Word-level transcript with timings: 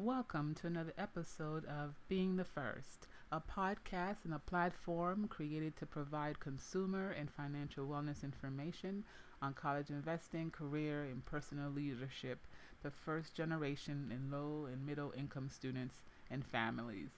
Welcome 0.00 0.54
to 0.60 0.66
another 0.68 0.92
episode 0.96 1.64
of 1.66 1.96
Being 2.08 2.36
the 2.36 2.44
First, 2.44 3.08
a 3.32 3.40
podcast 3.40 4.24
and 4.24 4.32
a 4.32 4.38
platform 4.38 5.26
created 5.28 5.76
to 5.76 5.86
provide 5.86 6.38
consumer 6.40 7.10
and 7.10 7.28
financial 7.28 7.86
wellness 7.86 8.22
information 8.22 9.04
on 9.42 9.54
college 9.54 9.90
investing, 9.90 10.50
career, 10.52 11.02
and 11.04 11.24
personal 11.26 11.68
leadership 11.70 12.38
to 12.82 12.90
first 12.90 13.34
generation 13.34 14.10
and 14.12 14.30
low 14.30 14.66
and 14.66 14.86
middle 14.86 15.12
income 15.16 15.48
students 15.48 15.96
and 16.30 16.46
families. 16.46 17.10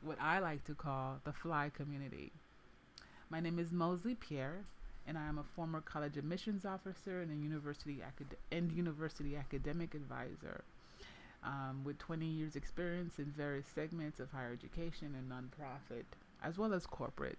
What 0.00 0.18
I 0.20 0.38
like 0.38 0.64
to 0.64 0.74
call 0.74 1.20
the 1.24 1.32
FLI 1.32 1.70
community. 1.70 2.32
My 3.28 3.40
name 3.40 3.58
is 3.58 3.70
Mosley 3.70 4.14
Pierre, 4.14 4.64
and 5.06 5.18
I 5.18 5.26
am 5.26 5.38
a 5.38 5.44
former 5.44 5.82
college 5.82 6.16
admissions 6.16 6.64
officer 6.64 7.20
and 7.20 7.30
a 7.30 7.34
university 7.34 8.00
acad- 8.00 8.38
and 8.50 8.72
university 8.72 9.36
academic 9.36 9.94
advisor 9.94 10.64
um, 11.48 11.82
with 11.82 11.98
20 11.98 12.26
years 12.26 12.56
experience 12.56 13.18
in 13.18 13.24
various 13.24 13.66
segments 13.74 14.20
of 14.20 14.30
higher 14.30 14.52
education 14.52 15.14
and 15.16 15.30
nonprofit, 15.30 16.04
as 16.44 16.58
well 16.58 16.74
as 16.74 16.86
corporate. 16.86 17.38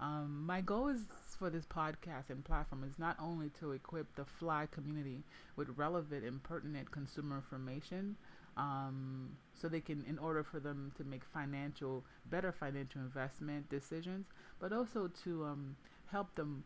Um, 0.00 0.42
my 0.44 0.60
goal 0.60 0.88
is 0.88 1.02
for 1.38 1.48
this 1.48 1.64
podcast 1.64 2.30
and 2.30 2.44
platform 2.44 2.82
is 2.82 2.98
not 2.98 3.16
only 3.20 3.50
to 3.60 3.70
equip 3.70 4.12
the 4.16 4.24
FLI 4.24 4.68
community 4.72 5.22
with 5.54 5.68
relevant 5.76 6.24
and 6.24 6.42
pertinent 6.42 6.90
consumer 6.90 7.36
information, 7.36 8.16
um, 8.56 9.30
so 9.54 9.68
they 9.68 9.80
can, 9.80 10.04
in 10.08 10.18
order 10.18 10.42
for 10.42 10.58
them 10.58 10.90
to 10.96 11.04
make 11.04 11.22
financial, 11.24 12.04
better 12.28 12.50
financial 12.50 13.00
investment 13.00 13.70
decisions, 13.70 14.26
but 14.58 14.72
also 14.72 15.08
to 15.22 15.44
um, 15.44 15.76
help 16.10 16.34
them 16.34 16.64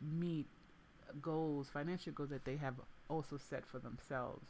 meet 0.00 0.46
goals, 1.20 1.68
financial 1.72 2.12
goals 2.12 2.30
that 2.30 2.44
they 2.44 2.56
have 2.56 2.74
also 3.10 3.36
set 3.36 3.66
for 3.66 3.80
themselves. 3.80 4.46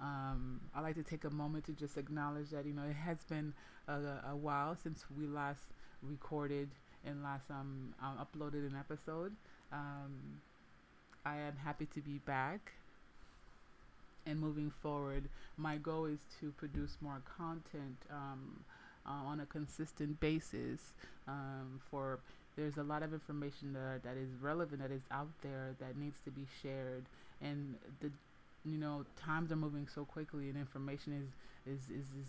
Um, 0.00 0.60
I 0.74 0.80
like 0.80 0.96
to 0.96 1.02
take 1.02 1.24
a 1.24 1.30
moment 1.30 1.66
to 1.66 1.72
just 1.72 1.96
acknowledge 1.96 2.50
that 2.50 2.66
you 2.66 2.72
know 2.72 2.82
it 2.82 2.96
has 2.96 3.18
been 3.28 3.52
a, 3.88 3.94
a 4.30 4.36
while 4.36 4.76
since 4.82 5.04
we 5.16 5.26
last 5.26 5.62
recorded 6.02 6.68
and 7.06 7.22
last 7.22 7.44
um, 7.50 7.94
um, 8.02 8.18
uploaded 8.18 8.66
an 8.66 8.76
episode. 8.78 9.32
Um, 9.72 10.40
I 11.24 11.36
am 11.36 11.56
happy 11.64 11.86
to 11.94 12.00
be 12.00 12.18
back 12.26 12.72
and 14.26 14.40
moving 14.40 14.72
forward. 14.82 15.24
My 15.56 15.76
goal 15.76 16.06
is 16.06 16.20
to 16.40 16.50
produce 16.52 16.96
more 17.00 17.22
content 17.36 17.96
um, 18.10 18.64
uh, 19.06 19.10
on 19.10 19.40
a 19.40 19.46
consistent 19.46 20.20
basis. 20.20 20.92
Um, 21.28 21.80
for 21.90 22.18
there's 22.56 22.76
a 22.76 22.82
lot 22.82 23.02
of 23.02 23.12
information 23.12 23.72
that 23.72 24.02
that 24.02 24.16
is 24.16 24.28
relevant 24.40 24.80
that 24.82 24.90
is 24.90 25.02
out 25.10 25.30
there 25.42 25.74
that 25.80 25.96
needs 25.96 26.18
to 26.24 26.30
be 26.30 26.46
shared, 26.62 27.04
and 27.40 27.76
the 28.00 28.10
you 28.64 28.78
know 28.78 29.04
times 29.16 29.52
are 29.52 29.56
moving 29.56 29.86
so 29.92 30.04
quickly 30.04 30.48
and 30.48 30.58
information 30.58 31.12
is 31.12 31.28
is 31.74 31.90
is 31.90 32.06
is, 32.20 32.28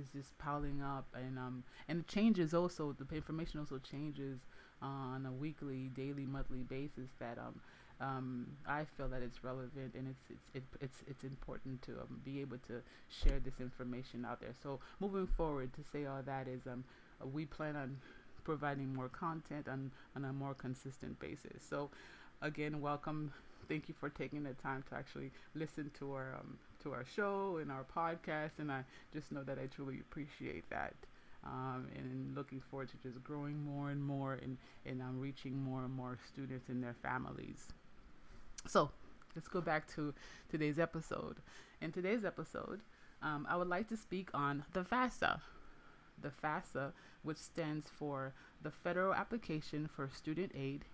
is 0.00 0.06
just 0.12 0.36
piling 0.38 0.82
up 0.82 1.06
and 1.14 1.38
um 1.38 1.62
and 1.88 2.00
it 2.00 2.08
changes 2.08 2.54
also 2.54 2.94
the 2.98 3.14
information 3.14 3.60
also 3.60 3.78
changes 3.78 4.40
uh, 4.82 4.86
on 4.86 5.26
a 5.26 5.32
weekly 5.32 5.90
daily 5.94 6.26
monthly 6.26 6.62
basis 6.62 7.10
that 7.18 7.38
um 7.38 7.60
um, 8.00 8.46
I 8.64 8.84
feel 8.96 9.08
that 9.08 9.22
it's 9.22 9.42
relevant 9.42 9.94
and 9.94 10.06
it's 10.06 10.30
it's 10.30 10.50
it, 10.54 10.62
it's 10.80 11.02
it's 11.08 11.24
important 11.24 11.82
to 11.82 11.92
um, 12.00 12.20
be 12.24 12.40
able 12.40 12.58
to 12.68 12.80
share 13.08 13.40
this 13.40 13.54
information 13.58 14.24
out 14.24 14.40
there. 14.40 14.54
So 14.62 14.78
moving 15.00 15.26
forward, 15.26 15.72
to 15.74 15.80
say 15.92 16.06
all 16.06 16.22
that 16.24 16.46
is 16.46 16.60
um, 16.68 16.84
we 17.32 17.44
plan 17.44 17.74
on 17.74 17.96
providing 18.44 18.94
more 18.94 19.08
content 19.08 19.66
on 19.68 19.90
on 20.14 20.24
a 20.24 20.32
more 20.32 20.54
consistent 20.54 21.18
basis. 21.18 21.64
So 21.68 21.90
again, 22.40 22.80
welcome 22.80 23.32
thank 23.68 23.88
you 23.88 23.94
for 23.98 24.08
taking 24.08 24.42
the 24.42 24.54
time 24.54 24.82
to 24.88 24.96
actually 24.96 25.30
listen 25.54 25.90
to 25.98 26.12
our 26.12 26.34
um, 26.38 26.58
to 26.82 26.92
our 26.92 27.04
show 27.04 27.58
and 27.60 27.70
our 27.70 27.84
podcast. 27.84 28.58
And 28.58 28.72
I 28.72 28.84
just 29.12 29.30
know 29.32 29.42
that 29.44 29.58
I 29.58 29.66
truly 29.66 30.00
appreciate 30.00 30.68
that. 30.70 30.94
Um, 31.44 31.86
and 31.94 32.34
looking 32.34 32.60
forward 32.60 32.88
to 32.90 32.96
just 32.96 33.22
growing 33.22 33.64
more 33.64 33.90
and 33.90 34.02
more 34.02 34.34
and, 34.34 34.58
and 34.84 35.00
um, 35.00 35.20
reaching 35.20 35.56
more 35.62 35.84
and 35.84 35.94
more 35.94 36.18
students 36.26 36.68
and 36.68 36.82
their 36.82 36.96
families. 37.00 37.68
So 38.66 38.90
let's 39.36 39.48
go 39.48 39.60
back 39.60 39.86
to 39.94 40.12
today's 40.50 40.78
episode. 40.78 41.36
In 41.80 41.92
today's 41.92 42.24
episode, 42.24 42.80
um, 43.22 43.46
I 43.48 43.56
would 43.56 43.68
like 43.68 43.88
to 43.88 43.96
speak 43.96 44.30
on 44.34 44.64
the 44.72 44.82
FAFSA. 44.82 45.40
The 46.20 46.30
FAFSA, 46.30 46.92
which 47.22 47.38
stands 47.38 47.88
for 47.88 48.34
the 48.60 48.72
Federal 48.72 49.14
Application 49.14 49.88
for 49.94 50.10
Student 50.12 50.52
Aid 50.56 50.84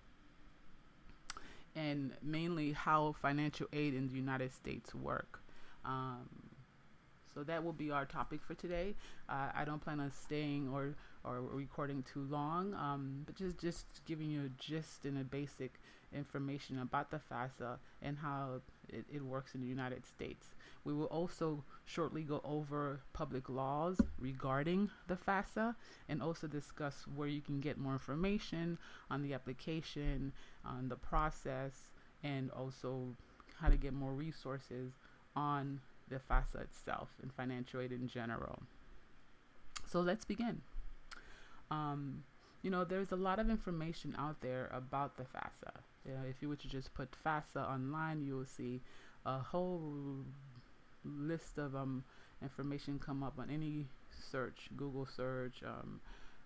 and 1.76 2.12
mainly 2.22 2.72
how 2.72 3.14
financial 3.20 3.66
aid 3.72 3.94
in 3.94 4.08
the 4.08 4.14
United 4.14 4.52
States 4.52 4.94
work. 4.94 5.40
Um, 5.84 6.28
so 7.34 7.42
that 7.42 7.64
will 7.64 7.72
be 7.72 7.90
our 7.90 8.06
topic 8.06 8.40
for 8.46 8.54
today. 8.54 8.94
Uh, 9.28 9.48
I 9.54 9.64
don't 9.64 9.82
plan 9.82 9.98
on 10.00 10.12
staying 10.12 10.70
or, 10.72 10.94
or 11.24 11.40
recording 11.40 12.04
too 12.12 12.26
long, 12.30 12.74
um, 12.74 13.22
but 13.26 13.34
just 13.34 13.58
just 13.58 13.86
giving 14.06 14.30
you 14.30 14.42
a 14.46 14.48
gist 14.62 15.04
and 15.04 15.18
a 15.18 15.24
basic 15.24 15.80
information 16.12 16.78
about 16.78 17.10
the 17.10 17.20
FAFSA 17.30 17.78
and 18.02 18.16
how 18.18 18.60
it, 18.88 19.04
it 19.12 19.22
works 19.22 19.54
in 19.54 19.60
the 19.60 19.66
United 19.66 20.06
States. 20.06 20.54
We 20.84 20.92
will 20.92 21.06
also 21.06 21.64
shortly 21.86 22.22
go 22.22 22.40
over 22.44 23.00
public 23.12 23.48
laws 23.48 24.00
regarding 24.18 24.90
the 25.08 25.16
FAFSA 25.16 25.74
and 26.08 26.22
also 26.22 26.46
discuss 26.46 27.06
where 27.14 27.28
you 27.28 27.40
can 27.40 27.60
get 27.60 27.78
more 27.78 27.94
information 27.94 28.78
on 29.10 29.22
the 29.22 29.34
application, 29.34 30.32
on 30.64 30.88
the 30.88 30.96
process, 30.96 31.90
and 32.22 32.50
also 32.50 33.16
how 33.60 33.68
to 33.68 33.76
get 33.76 33.92
more 33.92 34.12
resources 34.12 34.92
on 35.36 35.80
the 36.08 36.20
FAFSA 36.30 36.62
itself 36.62 37.08
and 37.22 37.32
financial 37.32 37.80
aid 37.80 37.92
in 37.92 38.08
general. 38.08 38.62
So 39.86 40.00
let's 40.00 40.24
begin. 40.24 40.60
Um, 41.70 42.24
you 42.62 42.70
know, 42.70 42.84
there's 42.84 43.12
a 43.12 43.16
lot 43.16 43.38
of 43.38 43.50
information 43.50 44.14
out 44.18 44.40
there 44.40 44.70
about 44.72 45.16
the 45.16 45.24
FAFSA. 45.24 45.72
Know, 46.06 46.20
if 46.28 46.42
you 46.42 46.48
were 46.48 46.56
to 46.56 46.68
just 46.68 46.92
put 46.94 47.08
FAFSA 47.24 47.66
online, 47.66 48.22
you 48.22 48.36
will 48.36 48.44
see 48.44 48.80
a 49.24 49.38
whole 49.38 49.94
list 51.04 51.58
of 51.58 51.74
um, 51.74 52.04
information 52.42 52.98
come 52.98 53.22
up 53.22 53.34
on 53.38 53.48
any 53.50 53.86
search, 54.30 54.68
Google 54.76 55.06
search, 55.06 55.62
um, 55.64 56.00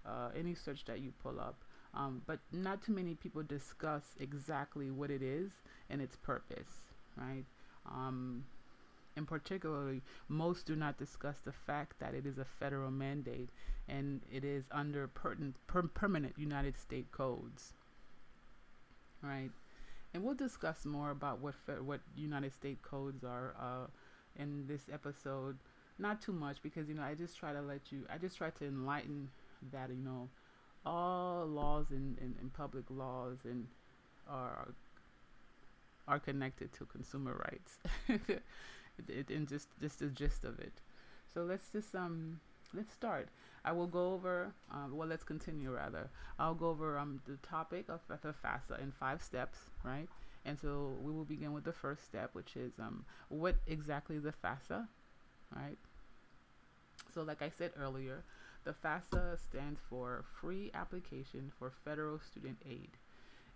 uh, 0.06 0.28
any 0.38 0.54
search 0.54 0.84
that 0.86 1.00
you 1.00 1.12
pull 1.22 1.41
up. 1.41 1.56
Um, 1.94 2.22
but 2.26 2.38
not 2.52 2.82
too 2.82 2.92
many 2.92 3.14
people 3.14 3.42
discuss 3.42 4.14
exactly 4.20 4.91
what 4.91 5.10
it 5.10 5.22
is 5.22 5.50
and 5.90 6.00
its 6.00 6.16
purpose, 6.16 6.82
right? 7.16 7.44
Um, 7.90 8.44
and 9.16 9.26
particularly, 9.26 10.02
most 10.28 10.66
do 10.66 10.76
not 10.76 10.98
discuss 10.98 11.36
the 11.44 11.52
fact 11.52 11.98
that 11.98 12.14
it 12.14 12.26
is 12.26 12.38
a 12.38 12.44
federal 12.44 12.90
mandate 12.90 13.48
and 13.88 14.20
it 14.32 14.44
is 14.44 14.64
under 14.70 15.08
pertinent, 15.08 15.56
per- 15.66 15.82
permanent 15.82 16.34
United 16.38 16.76
States 16.76 17.08
codes, 17.10 17.72
right? 19.23 19.51
And 20.15 20.25
we'll 20.25 20.34
discuss 20.34 20.84
more 20.84 21.11
about 21.11 21.41
what 21.41 21.55
fe- 21.55 21.81
what 21.81 22.01
United 22.17 22.53
States 22.53 22.81
codes 22.83 23.25
are 23.25 23.55
uh, 23.61 23.87
in 24.37 24.67
this 24.67 24.83
episode. 24.93 25.56
Not 25.99 26.23
too 26.23 26.33
much 26.33 26.62
because 26.62 26.89
you 26.89 26.95
know 26.95 27.03
I 27.03 27.15
just 27.15 27.39
try 27.39 27.53
to 27.53 27.61
let 27.61 27.93
you. 27.93 28.05
I 28.12 28.19
just 28.19 28.39
try 28.39 28.51
to 28.51 28.65
enlighten 28.65 29.29
that 29.73 29.91
you 29.91 30.03
know 30.03 30.29
all 30.87 31.47
laws 31.47 31.87
and, 31.91 32.17
and, 32.21 32.53
public 32.53 32.84
laws 32.89 33.39
and 33.45 33.67
are 34.29 34.69
are 36.06 36.19
connected 36.19 36.73
to 36.73 36.85
consumer 36.87 37.35
rights. 37.50 37.79
it, 38.09 38.43
it, 39.09 39.31
and 39.31 39.49
just 39.49 39.69
just 39.81 39.99
the 39.99 40.06
gist 40.06 40.45
of 40.45 40.59
it. 40.59 40.81
So 41.33 41.43
let's 41.45 41.71
just 41.71 41.95
um 41.95 42.41
let's 42.75 42.93
start. 42.93 43.29
I 43.65 43.73
will 43.73 43.87
go 43.87 44.12
over, 44.12 44.53
um, 44.71 44.97
well, 44.97 45.09
let's 45.09 45.25
continue 45.25 45.71
rather. 45.73 46.11
I'll 46.39 46.55
go 46.55 46.69
over 46.69 46.99
um, 46.99 47.21
the 47.27 47.37
topic 47.37 47.87
of 47.89 48.01
the 48.09 48.33
FAFSA 48.33 48.81
in 48.81 48.93
five 48.93 49.23
steps, 49.23 49.59
right? 49.84 50.09
And 50.45 50.59
so 50.59 50.97
we 51.03 51.12
will 51.12 51.25
begin 51.25 51.53
with 51.53 51.65
the 51.65 51.73
first 51.73 52.05
step, 52.05 52.31
which 52.33 52.56
is 52.56 52.73
um, 52.79 53.05
what 53.29 53.56
exactly 53.67 54.17
is 54.17 54.25
a 54.25 54.33
FAFSA, 54.33 54.87
right? 55.55 55.76
So, 57.12 57.23
like 57.23 57.43
I 57.43 57.50
said 57.50 57.73
earlier, 57.79 58.25
the 58.65 58.73
FAFSA 58.73 59.38
stands 59.38 59.81
for 59.88 60.25
Free 60.41 60.71
Application 60.75 61.53
for 61.59 61.73
Federal 61.85 62.19
Student 62.21 62.59
Aid. 62.69 62.91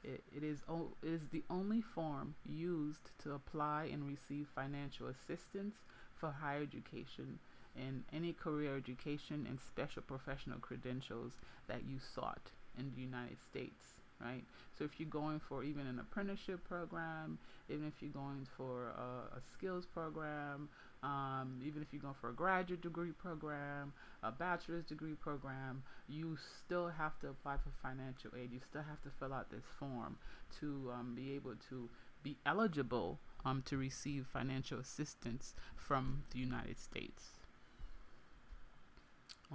It, 0.03 0.25
it, 0.35 0.43
is 0.43 0.63
o- 0.69 0.97
it 1.03 1.11
is 1.11 1.29
the 1.29 1.45
only 1.49 1.81
form 1.81 2.35
used 2.45 3.11
to 3.23 3.33
apply 3.33 3.89
and 3.93 4.07
receive 4.07 4.49
financial 4.55 5.07
assistance 5.07 5.77
for 6.15 6.33
higher 6.33 6.63
education 6.63 7.39
in 7.77 8.05
any 8.13 8.33
career 8.33 8.77
education 8.77 9.47
and 9.49 9.59
special 9.61 10.03
professional 10.03 10.59
credentials 10.59 11.33
that 11.69 11.85
you 11.89 11.99
sought 12.15 12.51
in 12.79 12.93
the 12.95 13.01
United 13.01 13.39
States, 13.51 13.95
right? 14.21 14.45
So 14.79 14.85
if 14.85 14.99
you're 14.99 15.09
going 15.09 15.41
for 15.49 15.65
even 15.65 15.87
an 15.87 15.99
apprenticeship 15.99 16.67
program, 16.69 17.39
even 17.69 17.87
if 17.87 17.95
you're 18.01 18.11
going 18.11 18.47
for 18.57 18.89
a, 18.89 19.37
a 19.37 19.41
skills 19.57 19.87
program, 19.87 20.69
um, 21.03 21.61
even 21.67 21.83
if 21.83 21.89
you're 21.93 22.03
going 22.03 22.15
for 22.21 22.31
a 22.31 22.35
graduate 22.35 22.81
degree 22.81 23.11
program, 23.11 23.93
a 24.23 24.31
bachelor's 24.31 24.85
degree 24.85 25.15
program, 25.15 25.83
you 26.09 26.39
still 26.65 26.89
have 26.89 27.19
to 27.21 27.29
apply 27.29 27.57
for 27.57 27.71
financial 27.83 28.31
aid. 28.41 28.53
You 28.53 28.61
still 28.69 28.85
have 28.89 29.03
to 29.03 29.11
fill 29.19 29.33
out 29.33 29.51
this 29.51 29.65
form 29.79 30.17
to 30.61 30.93
um, 30.95 31.15
be 31.15 31.33
able 31.35 31.55
to 31.71 31.89
be 32.23 32.37
eligible 32.47 33.19
um, 33.45 33.63
to 33.67 33.77
receive 33.77 34.27
financial 34.33 34.79
assistance 34.79 35.55
from 35.75 36.23
the 36.33 36.39
United 36.39 36.79
States. 36.79 37.42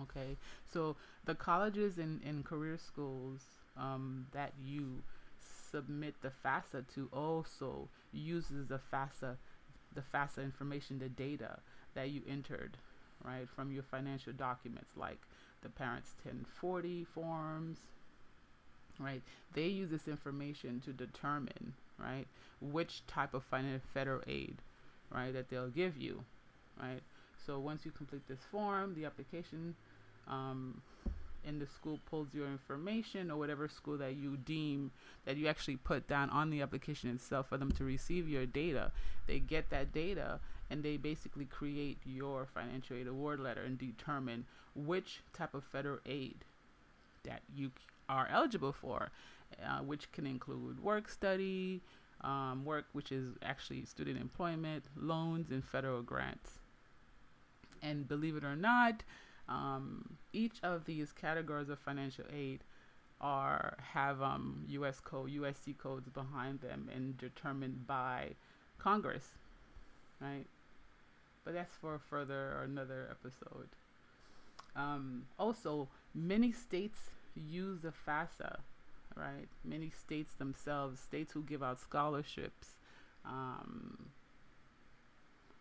Okay, 0.03 0.37
so 0.71 0.95
the 1.25 1.33
colleges 1.35 1.97
and, 1.97 2.21
and 2.23 2.45
career 2.45 2.77
schools 2.77 3.41
um, 3.75 4.27
that 4.31 4.53
you 4.63 5.01
submit 5.71 6.15
the 6.21 6.31
FAFSA 6.45 6.85
to 6.93 7.09
also 7.11 7.87
uses 8.11 8.67
the 8.67 8.79
FAFSA, 8.93 9.35
the 9.93 10.03
FAFSA 10.13 10.43
information, 10.43 10.99
the 10.99 11.09
data 11.09 11.59
that 11.95 12.09
you 12.09 12.21
entered, 12.29 12.77
right, 13.23 13.47
from 13.55 13.71
your 13.71 13.83
financial 13.83 14.33
documents 14.33 14.91
like 14.95 15.19
the 15.63 15.69
parents 15.69 16.13
1040 16.23 17.05
forms, 17.13 17.77
right? 18.99 19.21
They 19.53 19.67
use 19.67 19.89
this 19.89 20.07
information 20.07 20.81
to 20.85 20.93
determine, 20.93 21.73
right, 21.99 22.27
which 22.61 23.01
type 23.07 23.33
of 23.33 23.43
federal 23.93 24.21
aid, 24.27 24.57
right, 25.11 25.33
that 25.33 25.49
they'll 25.49 25.69
give 25.69 25.97
you, 25.97 26.23
right? 26.79 27.01
So 27.45 27.59
once 27.59 27.85
you 27.85 27.91
complete 27.91 28.27
this 28.27 28.43
form, 28.51 28.93
the 28.95 29.05
application 29.05 29.75
um, 30.29 30.81
in 31.47 31.59
the 31.59 31.67
school 31.67 31.99
pulls 32.09 32.33
your 32.33 32.47
information 32.47 33.31
or 33.31 33.37
whatever 33.37 33.67
school 33.67 33.97
that 33.97 34.15
you 34.15 34.37
deem 34.37 34.91
that 35.25 35.37
you 35.37 35.47
actually 35.47 35.77
put 35.77 36.07
down 36.07 36.29
on 36.29 36.49
the 36.49 36.61
application 36.61 37.09
itself 37.09 37.47
for 37.49 37.57
them 37.57 37.71
to 37.71 37.83
receive 37.83 38.27
your 38.27 38.45
data. 38.45 38.91
They 39.27 39.39
get 39.39 39.69
that 39.69 39.93
data 39.93 40.39
and 40.69 40.83
they 40.83 40.97
basically 40.97 41.45
create 41.45 41.97
your 42.05 42.47
financial 42.53 42.97
aid 42.97 43.07
award 43.07 43.39
letter 43.39 43.61
and 43.61 43.77
determine 43.77 44.45
which 44.75 45.21
type 45.33 45.53
of 45.53 45.63
federal 45.63 45.99
aid 46.05 46.35
that 47.23 47.41
you 47.55 47.71
are 48.09 48.27
eligible 48.31 48.73
for, 48.73 49.09
uh, 49.65 49.79
which 49.79 50.11
can 50.11 50.27
include 50.27 50.83
work 50.83 51.09
study, 51.09 51.81
um, 52.21 52.65
work 52.65 52.85
which 52.93 53.11
is 53.11 53.35
actually 53.41 53.85
student 53.85 54.19
employment, 54.19 54.83
loans, 54.95 55.49
and 55.51 55.63
federal 55.63 56.01
grants. 56.01 56.59
And 57.81 58.07
believe 58.07 58.35
it 58.35 58.43
or 58.43 58.55
not, 58.55 59.03
um, 59.49 60.17
each 60.33 60.57
of 60.63 60.85
these 60.85 61.11
categories 61.11 61.69
of 61.69 61.79
financial 61.79 62.25
aid 62.33 62.61
are 63.19 63.77
have 63.93 64.21
um, 64.21 64.63
U.S. 64.69 64.99
code, 64.99 65.31
USC 65.31 65.77
codes 65.77 66.09
behind 66.09 66.61
them, 66.61 66.89
and 66.93 67.17
determined 67.17 67.87
by 67.87 68.31
Congress, 68.77 69.25
right? 70.21 70.45
But 71.43 71.53
that's 71.53 71.75
for 71.75 71.99
further 72.09 72.57
or 72.57 72.63
another 72.63 73.07
episode. 73.09 73.69
Um, 74.75 75.23
also, 75.39 75.87
many 76.13 76.51
states 76.51 77.09
use 77.35 77.79
the 77.81 77.93
FAFSA, 78.07 78.59
right? 79.15 79.47
Many 79.63 79.89
states 79.89 80.33
themselves, 80.33 80.99
states 80.99 81.31
who 81.31 81.41
give 81.41 81.63
out 81.63 81.79
scholarships, 81.79 82.75
um, 83.25 84.09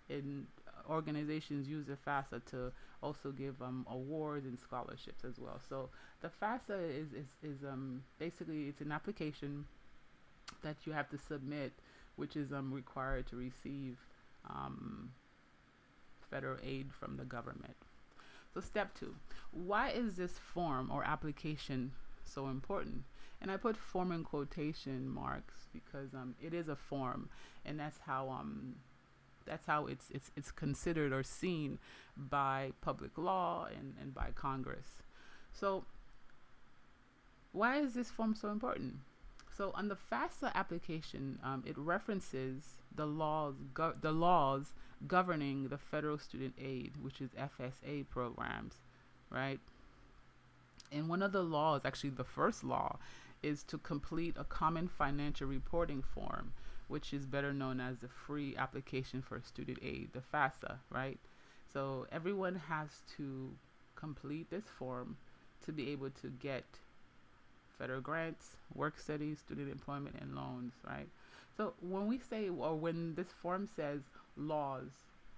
in 0.08 0.46
organizations 0.88 1.68
use 1.68 1.86
the 1.86 1.96
FAFSA 1.96 2.44
to 2.50 2.72
also 3.02 3.30
give 3.30 3.60
um, 3.62 3.86
awards 3.90 4.46
and 4.46 4.58
scholarships 4.58 5.24
as 5.24 5.38
well. 5.38 5.60
So 5.68 5.90
the 6.22 6.28
FAFSA 6.28 6.90
is, 6.90 7.12
is, 7.12 7.26
is 7.42 7.64
um, 7.64 8.02
basically 8.18 8.64
it's 8.64 8.80
an 8.80 8.92
application 8.92 9.66
that 10.62 10.76
you 10.84 10.92
have 10.92 11.08
to 11.10 11.18
submit, 11.18 11.72
which 12.16 12.36
is 12.36 12.52
um, 12.52 12.72
required 12.72 13.26
to 13.28 13.36
receive 13.36 13.98
um, 14.48 15.10
federal 16.30 16.58
aid 16.62 16.88
from 16.92 17.16
the 17.16 17.24
government. 17.24 17.76
So 18.54 18.60
step 18.60 18.94
two, 18.98 19.14
why 19.52 19.90
is 19.90 20.16
this 20.16 20.38
form 20.38 20.90
or 20.90 21.04
application 21.04 21.92
so 22.24 22.48
important? 22.48 23.04
And 23.40 23.50
I 23.50 23.58
put 23.58 23.76
form 23.76 24.12
in 24.12 24.24
quotation 24.24 25.08
marks 25.08 25.68
because 25.72 26.14
um, 26.14 26.34
it 26.42 26.54
is 26.54 26.68
a 26.68 26.76
form, 26.76 27.28
and 27.66 27.78
that's 27.78 27.98
how 28.06 28.30
um, 28.30 28.76
that's 29.46 29.66
how 29.66 29.86
it's 29.86 30.10
it's 30.10 30.30
it's 30.36 30.50
considered 30.50 31.12
or 31.12 31.22
seen 31.22 31.78
by 32.16 32.72
public 32.80 33.16
law 33.16 33.66
and, 33.66 33.94
and 34.00 34.14
by 34.14 34.28
Congress. 34.34 35.02
So 35.52 35.84
why 37.52 37.78
is 37.78 37.94
this 37.94 38.10
form 38.10 38.34
so 38.34 38.50
important? 38.50 38.96
So 39.56 39.72
on 39.74 39.88
the 39.88 39.96
FAFSA 39.96 40.52
application, 40.54 41.38
um, 41.42 41.64
it 41.66 41.78
references 41.78 42.82
the 42.94 43.06
laws 43.06 43.54
the 44.00 44.12
laws 44.12 44.72
governing 45.06 45.68
the 45.68 45.78
federal 45.78 46.18
student 46.18 46.54
aid, 46.60 46.92
which 47.00 47.20
is 47.20 47.30
FSA 47.30 48.08
programs, 48.08 48.74
right? 49.30 49.60
And 50.92 51.08
one 51.08 51.22
of 51.22 51.32
the 51.32 51.42
laws, 51.42 51.82
actually 51.84 52.10
the 52.10 52.24
first 52.24 52.64
law, 52.64 52.98
is 53.42 53.62
to 53.64 53.78
complete 53.78 54.36
a 54.38 54.44
common 54.44 54.88
financial 54.88 55.46
reporting 55.46 56.02
form 56.02 56.52
which 56.88 57.12
is 57.12 57.26
better 57.26 57.52
known 57.52 57.80
as 57.80 57.98
the 57.98 58.08
free 58.08 58.56
application 58.56 59.22
for 59.22 59.40
student 59.42 59.78
aid, 59.82 60.10
the 60.12 60.20
FAFSA, 60.20 60.76
right? 60.90 61.18
So 61.72 62.06
everyone 62.12 62.56
has 62.68 63.02
to 63.16 63.50
complete 63.96 64.50
this 64.50 64.64
form 64.78 65.16
to 65.64 65.72
be 65.72 65.90
able 65.90 66.10
to 66.10 66.28
get 66.28 66.64
federal 67.78 68.00
grants, 68.00 68.56
work 68.74 68.98
study, 68.98 69.34
student 69.34 69.70
employment, 69.70 70.16
and 70.20 70.34
loans, 70.34 70.72
right? 70.86 71.08
So 71.56 71.74
when 71.80 72.06
we 72.06 72.18
say, 72.18 72.48
or 72.48 72.74
when 72.76 73.14
this 73.14 73.32
form 73.42 73.68
says 73.76 74.00
laws, 74.36 74.90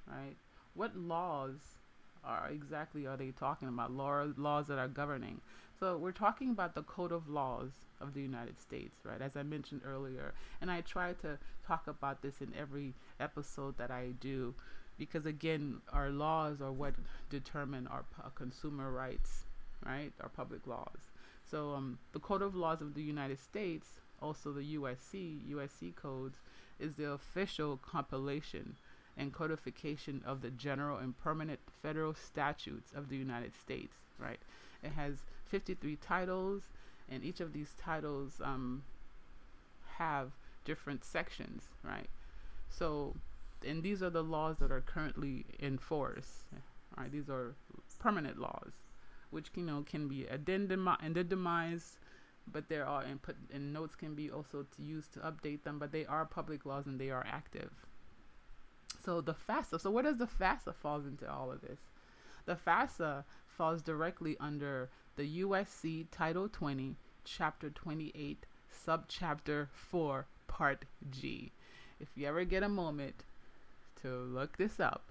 right? 0.06 0.36
What 0.74 0.96
laws 0.96 1.78
are 2.24 2.48
exactly 2.50 3.06
are 3.06 3.16
they 3.16 3.30
talking 3.30 3.68
about? 3.68 3.90
Laws, 3.92 4.34
laws 4.36 4.66
that 4.68 4.78
are 4.78 4.88
governing. 4.88 5.40
So 5.78 5.96
we're 5.96 6.12
talking 6.12 6.50
about 6.50 6.74
the 6.74 6.82
Code 6.82 7.12
of 7.12 7.28
Laws 7.28 7.70
of 8.00 8.14
the 8.14 8.20
United 8.22 8.60
States, 8.60 8.96
right? 9.04 9.20
As 9.20 9.36
I 9.36 9.42
mentioned 9.42 9.82
earlier. 9.84 10.34
And 10.60 10.70
I 10.70 10.80
try 10.80 11.12
to 11.14 11.38
talk 11.66 11.86
about 11.86 12.22
this 12.22 12.40
in 12.40 12.52
every 12.58 12.94
episode 13.20 13.78
that 13.78 13.90
I 13.90 14.12
do 14.20 14.54
because, 14.98 15.26
again, 15.26 15.80
our 15.92 16.10
laws 16.10 16.60
are 16.60 16.72
what 16.72 16.94
determine 17.30 17.86
our 17.86 18.02
p- 18.02 18.22
consumer 18.34 18.90
rights, 18.90 19.44
right? 19.84 20.12
Our 20.20 20.28
public 20.28 20.66
laws. 20.66 21.12
So 21.44 21.72
um, 21.74 21.98
the 22.12 22.18
Code 22.18 22.42
of 22.42 22.54
Laws 22.54 22.80
of 22.80 22.94
the 22.94 23.02
United 23.02 23.38
States, 23.38 24.00
also 24.20 24.52
the 24.52 24.62
USC, 24.62 25.40
USC 25.48 25.92
codes, 25.92 26.38
is 26.78 26.96
the 26.96 27.10
official 27.12 27.76
compilation 27.76 28.76
and 29.16 29.32
codification 29.32 30.22
of 30.26 30.42
the 30.42 30.50
general 30.50 30.98
and 30.98 31.16
permanent 31.18 31.60
federal 31.82 32.14
statutes 32.14 32.92
of 32.94 33.08
the 33.08 33.16
United 33.16 33.52
States, 33.54 33.94
right? 34.18 34.38
It 34.82 34.92
has 34.92 35.14
53 35.46 35.96
titles 35.96 36.62
and 37.08 37.24
each 37.24 37.40
of 37.40 37.52
these 37.52 37.74
titles 37.80 38.40
um, 38.44 38.82
have 39.96 40.32
different 40.64 41.04
sections, 41.04 41.62
right? 41.82 42.08
So, 42.68 43.14
and 43.66 43.82
these 43.82 44.02
are 44.02 44.10
the 44.10 44.22
laws 44.22 44.56
that 44.58 44.70
are 44.70 44.82
currently 44.82 45.46
in 45.58 45.78
force, 45.78 46.44
right? 46.96 47.10
These 47.10 47.28
are 47.28 47.54
permanent 47.98 48.38
laws, 48.38 48.72
which 49.30 49.50
you 49.56 49.64
know 49.64 49.84
can 49.88 50.08
be 50.08 50.26
addendumized, 50.30 51.96
but 52.52 52.68
there 52.68 52.86
are 52.86 53.04
input 53.04 53.36
and 53.52 53.72
notes 53.72 53.94
can 53.94 54.14
be 54.14 54.30
also 54.30 54.64
to 54.76 54.82
use 54.82 55.08
to 55.08 55.20
update 55.20 55.64
them. 55.64 55.78
But 55.78 55.92
they 55.92 56.06
are 56.06 56.24
public 56.24 56.64
laws 56.66 56.86
and 56.86 57.00
they 57.00 57.10
are 57.10 57.26
active. 57.26 57.70
So 59.08 59.22
the 59.22 59.34
FAFSA. 59.48 59.80
So 59.80 59.90
where 59.90 60.02
does 60.02 60.18
the 60.18 60.26
FAFSA 60.26 60.74
falls 60.74 61.06
into 61.06 61.26
all 61.32 61.50
of 61.50 61.62
this? 61.62 61.78
The 62.44 62.56
FAFSA 62.56 63.24
falls 63.46 63.80
directly 63.80 64.36
under 64.38 64.90
the 65.16 65.40
USC 65.44 66.04
Title 66.10 66.46
20, 66.46 66.94
Chapter 67.24 67.70
28, 67.70 68.44
Subchapter 68.86 69.68
4, 69.72 70.26
Part 70.46 70.84
G. 71.10 71.52
If 71.98 72.08
you 72.16 72.26
ever 72.26 72.44
get 72.44 72.62
a 72.62 72.68
moment 72.68 73.24
to 74.02 74.08
look 74.08 74.58
this 74.58 74.78
up, 74.78 75.04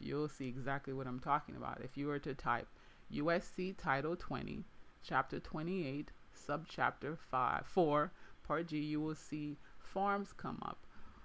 you'll 0.00 0.30
see 0.30 0.48
exactly 0.48 0.94
what 0.94 1.06
I'm 1.06 1.20
talking 1.20 1.54
about. 1.54 1.82
If 1.84 1.94
you 1.94 2.06
were 2.06 2.20
to 2.20 2.32
type 2.32 2.68
USC 3.12 3.76
Title 3.76 4.16
20, 4.16 4.64
Chapter 5.04 5.38
28, 5.38 6.10
Subchapter 6.48 7.18
5, 7.30 7.66
4, 7.66 8.12
Part 8.48 8.68
G, 8.68 8.78
you 8.78 9.02
will 9.02 9.14
see 9.14 9.58
forms 9.78 10.32
come 10.32 10.58
up. 10.62 10.78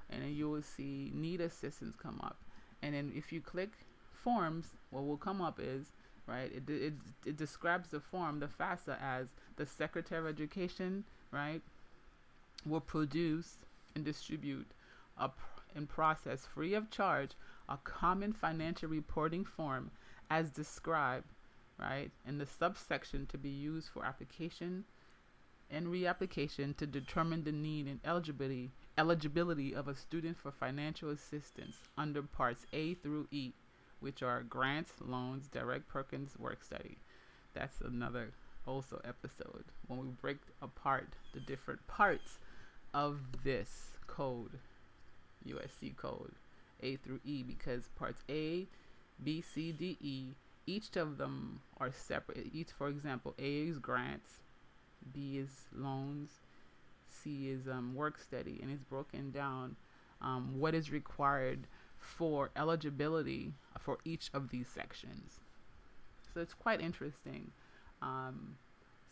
And 0.09 0.21
then 0.21 0.33
you 0.33 0.49
will 0.49 0.61
see 0.61 1.11
need 1.13 1.41
assistance 1.41 1.95
come 1.95 2.19
up. 2.23 2.37
And 2.81 2.95
then 2.95 3.11
if 3.15 3.31
you 3.31 3.41
click 3.41 3.71
forms, 4.11 4.67
what 4.89 5.05
will 5.05 5.17
come 5.17 5.41
up 5.41 5.59
is 5.61 5.87
right? 6.27 6.51
It, 6.53 6.69
it, 6.69 6.93
it 7.25 7.37
describes 7.37 7.89
the 7.89 7.99
form, 7.99 8.39
the 8.39 8.47
FAFSA, 8.47 8.97
as 9.01 9.27
the 9.55 9.65
Secretary 9.65 10.19
of 10.19 10.27
Education, 10.27 11.05
right, 11.31 11.61
will 12.65 12.81
produce 12.81 13.55
and 13.95 14.05
distribute 14.05 14.67
a 15.17 15.29
and 15.75 15.89
process 15.89 16.45
free 16.45 16.73
of 16.73 16.89
charge 16.89 17.31
a 17.69 17.77
common 17.83 18.33
financial 18.33 18.89
reporting 18.89 19.43
form 19.43 19.91
as 20.29 20.49
described, 20.49 21.27
right, 21.77 22.09
in 22.25 22.37
the 22.37 22.45
subsection 22.45 23.25
to 23.27 23.37
be 23.37 23.49
used 23.49 23.89
for 23.89 24.05
application 24.05 24.85
and 25.69 25.87
reapplication 25.87 26.75
to 26.77 26.87
determine 26.87 27.43
the 27.43 27.51
need 27.51 27.87
and 27.87 27.99
eligibility 28.05 28.71
eligibility 28.97 29.75
of 29.75 29.87
a 29.87 29.95
student 29.95 30.37
for 30.37 30.51
financial 30.51 31.09
assistance 31.09 31.77
under 31.97 32.21
parts 32.23 32.65
A 32.73 32.95
through 32.95 33.27
E 33.31 33.53
which 33.99 34.21
are 34.21 34.43
grants, 34.43 34.93
loans, 35.01 35.47
direct 35.47 35.87
Perkins 35.87 36.37
work 36.37 36.63
study. 36.63 36.97
That's 37.53 37.81
another 37.81 38.33
also 38.65 39.01
episode 39.03 39.65
when 39.87 39.99
we 39.99 40.07
break 40.21 40.37
apart 40.61 41.07
the 41.33 41.39
different 41.39 41.85
parts 41.87 42.37
of 42.93 43.43
this 43.43 43.97
code. 44.07 44.59
USC 45.47 45.95
code, 45.95 46.33
A 46.83 46.97
through 46.97 47.21
E, 47.23 47.41
because 47.41 47.89
parts 47.97 48.21
A, 48.29 48.67
B, 49.23 49.41
C, 49.41 49.71
D, 49.71 49.97
E, 50.01 50.33
each 50.65 50.97
of 50.97 51.17
them 51.17 51.61
are 51.77 51.91
separate. 51.91 52.47
Each, 52.53 52.71
for 52.71 52.89
example, 52.89 53.33
A 53.39 53.61
is 53.61 53.79
grants, 53.79 54.41
B 55.13 55.37
is 55.37 55.49
loans, 55.73 56.29
C 57.27 57.49
is 57.49 57.67
um, 57.67 57.93
work 57.93 58.17
study, 58.19 58.59
and 58.61 58.71
it's 58.71 58.83
broken 58.83 59.31
down 59.31 59.75
um, 60.21 60.59
what 60.59 60.73
is 60.73 60.91
required 60.91 61.67
for 61.99 62.49
eligibility 62.55 63.53
for 63.79 63.97
each 64.05 64.29
of 64.33 64.49
these 64.49 64.67
sections. 64.67 65.39
So 66.33 66.41
it's 66.41 66.53
quite 66.53 66.81
interesting. 66.81 67.51
Um, 68.01 68.55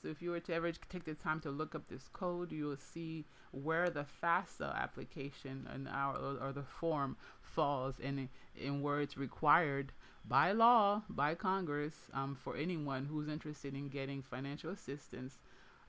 so 0.01 0.09
if 0.09 0.21
you 0.21 0.29
were 0.31 0.39
to 0.41 0.53
ever 0.53 0.71
take 0.89 1.05
the 1.05 1.15
time 1.15 1.39
to 1.41 1.49
look 1.49 1.75
up 1.75 1.87
this 1.89 2.09
code, 2.13 2.51
you 2.51 2.65
will 2.65 2.77
see 2.77 3.25
where 3.51 3.89
the 3.89 4.05
FAFSA 4.21 4.75
application 4.75 5.67
and 5.73 5.87
our 5.87 6.15
or, 6.15 6.51
the 6.51 6.63
form 6.63 7.17
falls 7.41 7.95
in 7.99 8.29
in 8.55 8.81
where 8.81 9.01
it's 9.01 9.17
required 9.17 9.91
by 10.27 10.51
law 10.51 11.01
by 11.09 11.33
Congress 11.33 11.95
um, 12.13 12.37
for 12.43 12.55
anyone 12.55 13.05
who's 13.05 13.27
interested 13.27 13.73
in 13.73 13.89
getting 13.89 14.21
financial 14.21 14.71
assistance 14.71 15.37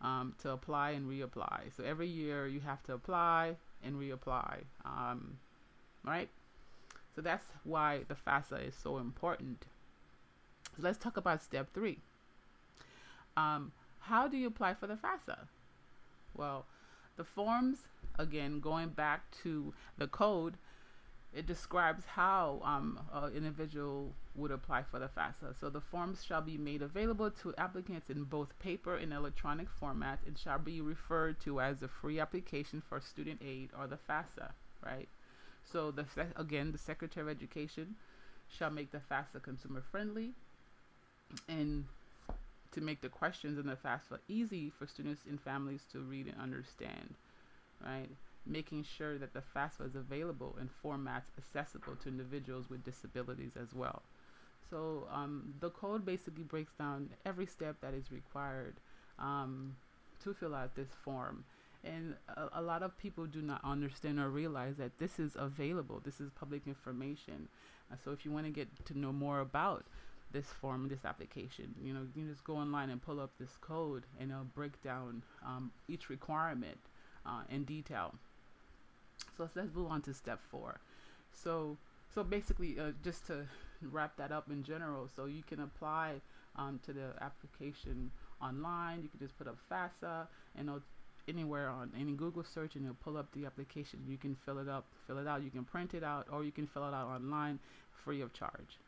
um, 0.00 0.34
to 0.42 0.50
apply 0.50 0.90
and 0.90 1.08
reapply. 1.08 1.74
So 1.76 1.84
every 1.84 2.08
year 2.08 2.46
you 2.46 2.60
have 2.60 2.82
to 2.84 2.94
apply 2.94 3.56
and 3.84 3.96
reapply, 3.96 4.64
um, 4.84 5.38
right? 6.04 6.28
So 7.14 7.22
that's 7.22 7.46
why 7.64 8.00
the 8.08 8.14
FAFSA 8.14 8.68
is 8.68 8.74
so 8.74 8.98
important. 8.98 9.64
So 10.76 10.82
let's 10.82 10.98
talk 10.98 11.16
about 11.16 11.42
step 11.42 11.72
three. 11.72 11.98
Um, 13.36 13.72
how 14.00 14.28
do 14.28 14.36
you 14.36 14.46
apply 14.46 14.74
for 14.74 14.86
the 14.86 14.94
FAFSA? 14.94 15.38
Well, 16.34 16.66
the 17.16 17.24
forms, 17.24 17.78
again, 18.18 18.60
going 18.60 18.90
back 18.90 19.30
to 19.42 19.72
the 19.96 20.06
code, 20.06 20.54
it 21.36 21.46
describes 21.46 22.06
how 22.06 22.60
um, 22.64 22.98
an 23.12 23.32
individual 23.34 24.14
would 24.34 24.50
apply 24.50 24.82
for 24.82 24.98
the 24.98 25.08
FAFSA. 25.08 25.60
So 25.60 25.68
the 25.68 25.82
forms 25.82 26.24
shall 26.24 26.40
be 26.40 26.56
made 26.56 26.80
available 26.80 27.30
to 27.42 27.54
applicants 27.58 28.08
in 28.08 28.24
both 28.24 28.58
paper 28.58 28.96
and 28.96 29.12
electronic 29.12 29.68
format 29.68 30.20
and 30.26 30.38
shall 30.38 30.58
be 30.58 30.80
referred 30.80 31.38
to 31.40 31.60
as 31.60 31.82
a 31.82 31.88
free 31.88 32.18
application 32.18 32.82
for 32.88 33.02
student 33.02 33.42
aid 33.44 33.68
or 33.78 33.86
the 33.86 33.98
FAFSA, 34.08 34.52
right? 34.82 35.08
So 35.70 35.90
the 35.90 36.06
again, 36.36 36.72
the 36.72 36.78
Secretary 36.78 37.30
of 37.30 37.36
Education 37.36 37.96
shall 38.48 38.70
make 38.70 38.90
the 38.90 39.00
FAFSA 39.10 39.42
consumer 39.42 39.82
friendly 39.90 40.30
and 41.48 41.84
to 42.72 42.80
make 42.80 43.02
the 43.02 43.10
questions 43.10 43.58
in 43.58 43.66
the 43.66 43.76
FAFSA 43.76 44.20
easy 44.26 44.70
for 44.70 44.86
students 44.86 45.22
and 45.28 45.38
families 45.38 45.82
to 45.92 45.98
read 46.00 46.28
and 46.28 46.40
understand, 46.40 47.14
right? 47.84 48.08
Making 48.46 48.84
sure 48.84 49.18
that 49.18 49.32
the 49.32 49.42
FAFSA 49.54 49.88
is 49.88 49.96
available 49.96 50.56
in 50.60 50.70
formats 50.84 51.30
accessible 51.36 51.96
to 52.02 52.08
individuals 52.08 52.70
with 52.70 52.84
disabilities 52.84 53.52
as 53.60 53.74
well. 53.74 54.02
So 54.70 55.06
um, 55.12 55.54
the 55.60 55.70
code 55.70 56.04
basically 56.04 56.44
breaks 56.44 56.72
down 56.78 57.10
every 57.24 57.46
step 57.46 57.76
that 57.80 57.94
is 57.94 58.10
required 58.10 58.74
um, 59.18 59.76
to 60.22 60.34
fill 60.34 60.54
out 60.54 60.74
this 60.74 60.88
form. 61.04 61.44
And 61.84 62.14
a, 62.28 62.60
a, 62.60 62.62
lot 62.62 62.82
of 62.82 62.98
people 62.98 63.26
do 63.26 63.40
not 63.40 63.60
understand 63.62 64.18
or 64.18 64.28
realize 64.28 64.76
that 64.76 64.98
this 64.98 65.18
is 65.20 65.36
available. 65.36 66.00
This 66.04 66.20
is 66.20 66.30
public 66.30 66.62
information. 66.66 67.48
Uh, 67.92 67.96
so 68.04 68.10
if 68.10 68.24
you 68.24 68.32
want 68.32 68.46
to 68.46 68.50
get 68.50 68.68
to 68.86 68.98
know 68.98 69.12
more 69.12 69.40
about 69.40 69.84
this 70.32 70.46
form, 70.46 70.88
this 70.88 71.04
application, 71.04 71.74
you 71.80 71.92
know, 71.92 72.00
you 72.00 72.22
can 72.22 72.28
just 72.28 72.44
go 72.44 72.56
online 72.56 72.90
and 72.90 73.00
pull 73.00 73.20
up 73.20 73.30
this 73.38 73.56
code 73.60 74.04
and 74.18 74.30
it'll 74.30 74.44
break 74.44 74.82
down 74.82 75.22
um, 75.44 75.70
each 75.86 76.08
requirement 76.08 76.78
uh, 77.24 77.42
in 77.48 77.64
detail. 77.64 78.14
So 79.36 79.48
let's 79.54 79.74
move 79.74 79.90
on 79.90 80.02
to 80.02 80.14
step 80.14 80.40
four. 80.50 80.80
So, 81.32 81.76
so 82.14 82.24
basically, 82.24 82.78
uh, 82.78 82.92
just 83.04 83.26
to 83.26 83.46
wrap 83.82 84.16
that 84.16 84.32
up 84.32 84.50
in 84.50 84.62
general, 84.62 85.08
so 85.14 85.26
you 85.26 85.42
can 85.46 85.60
apply 85.60 86.20
um, 86.56 86.80
to 86.84 86.92
the 86.92 87.12
application 87.20 88.10
online. 88.42 89.02
You 89.02 89.08
can 89.08 89.20
just 89.20 89.36
put 89.38 89.46
up 89.46 89.56
FAFSA 89.70 90.26
and 90.56 90.68
it'll 90.68 90.82
anywhere 91.28 91.68
on 91.68 91.90
any 91.98 92.12
Google 92.12 92.44
search 92.44 92.76
and 92.76 92.84
you'll 92.84 92.96
pull 93.02 93.16
up 93.16 93.26
the 93.32 93.46
application. 93.46 94.00
You 94.08 94.16
can 94.16 94.36
fill 94.44 94.58
it 94.58 94.68
up, 94.68 94.86
fill 95.06 95.18
it 95.18 95.26
out. 95.26 95.42
You 95.42 95.50
can 95.50 95.64
print 95.64 95.94
it 95.94 96.04
out, 96.04 96.26
or 96.30 96.44
you 96.44 96.52
can 96.52 96.66
fill 96.66 96.84
it 96.84 96.94
out 96.94 97.08
online, 97.08 97.58
free 98.04 98.20
of 98.20 98.32
charge. 98.32 98.78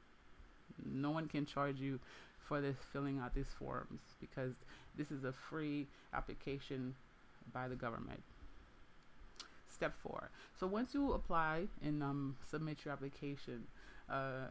No 0.84 1.10
one 1.10 1.26
can 1.26 1.46
charge 1.46 1.80
you 1.80 1.98
for 2.46 2.60
this 2.60 2.76
filling 2.92 3.18
out 3.18 3.34
these 3.34 3.52
forms 3.58 4.00
because 4.20 4.52
this 4.96 5.10
is 5.10 5.24
a 5.24 5.32
free 5.32 5.86
application 6.14 6.94
by 7.52 7.68
the 7.68 7.74
government. 7.74 8.22
Step 9.78 9.94
four. 10.02 10.30
So 10.58 10.66
once 10.66 10.92
you 10.92 11.12
apply 11.12 11.68
and 11.82 12.02
um, 12.02 12.36
submit 12.50 12.84
your 12.84 12.92
application, 12.92 13.64
uh, 14.10 14.48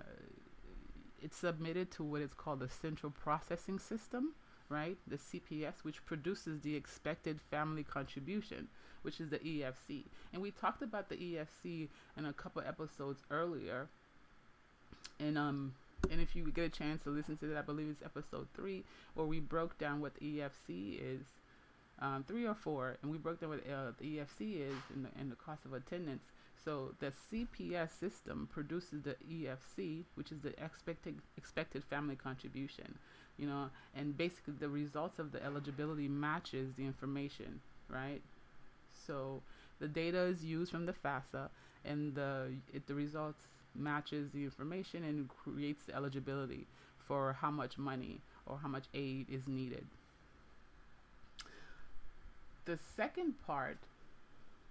it's 1.21 1.37
submitted 1.37 1.91
to 1.91 2.03
what 2.03 2.21
is 2.21 2.33
called 2.33 2.61
the 2.61 2.69
Central 2.69 3.11
Processing 3.11 3.77
System 3.77 4.33
right? 4.69 4.97
The 5.07 5.17
CPS, 5.17 5.83
which 5.83 6.05
produces 6.05 6.61
the 6.61 6.75
expected 6.75 7.39
family 7.49 7.83
contribution, 7.83 8.67
which 9.01 9.19
is 9.19 9.29
the 9.29 9.39
EFC. 9.39 10.03
And 10.33 10.41
we 10.41 10.51
talked 10.51 10.81
about 10.81 11.09
the 11.09 11.15
EFC 11.15 11.87
in 12.17 12.25
a 12.25 12.33
couple 12.33 12.61
episodes 12.61 13.23
earlier. 13.31 13.87
And 15.19 15.37
um 15.37 15.73
and 16.11 16.21
if 16.21 16.35
you 16.35 16.43
get 16.51 16.65
a 16.65 16.69
chance 16.69 17.03
to 17.03 17.09
listen 17.09 17.37
to 17.37 17.47
that, 17.47 17.57
I 17.57 17.61
believe 17.61 17.87
it's 17.89 18.03
episode 18.03 18.47
three, 18.55 18.83
where 19.15 19.25
we 19.25 19.39
broke 19.39 19.77
down 19.77 19.99
what 19.99 20.13
the 20.15 20.39
EFC 20.39 20.99
is, 21.01 21.25
um, 22.01 22.23
three 22.27 22.45
or 22.45 22.55
four, 22.55 22.97
and 23.01 23.11
we 23.11 23.17
broke 23.17 23.39
down 23.39 23.49
what 23.49 23.59
uh, 23.59 23.91
the 23.99 24.17
EFC 24.17 24.61
is 24.61 24.75
and 24.93 25.05
the, 25.05 25.09
and 25.19 25.31
the 25.31 25.35
cost 25.35 25.65
of 25.65 25.73
attendance. 25.73 26.23
So 26.63 26.93
the 26.99 27.13
CPS 27.31 27.97
system 27.97 28.49
produces 28.51 29.03
the 29.03 29.15
EFC, 29.31 30.03
which 30.15 30.31
is 30.31 30.39
the 30.39 30.53
expected 30.63 31.15
expected 31.37 31.83
family 31.83 32.15
contribution 32.15 32.97
you 33.37 33.47
know, 33.47 33.69
and 33.95 34.17
basically 34.17 34.55
the 34.59 34.69
results 34.69 35.19
of 35.19 35.31
the 35.31 35.43
eligibility 35.43 36.07
matches 36.07 36.73
the 36.75 36.83
information, 36.83 37.61
right? 37.87 38.21
So 39.05 39.41
the 39.79 39.87
data 39.87 40.21
is 40.21 40.43
used 40.43 40.71
from 40.71 40.85
the 40.85 40.93
FAFSA, 40.93 41.49
and 41.85 42.15
the 42.15 42.51
it, 42.73 42.87
the 42.87 42.95
results 42.95 43.47
matches 43.75 44.31
the 44.31 44.43
information 44.43 45.03
and 45.03 45.29
creates 45.29 45.85
the 45.85 45.95
eligibility 45.95 46.65
for 46.97 47.33
how 47.33 47.51
much 47.51 47.77
money 47.77 48.19
or 48.47 48.57
how 48.57 48.67
much 48.67 48.85
aid 48.93 49.27
is 49.29 49.47
needed. 49.47 49.85
The 52.67 52.77
second 52.97 53.33
part, 53.47 53.77